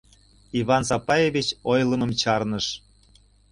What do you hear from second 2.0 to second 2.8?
чарныш.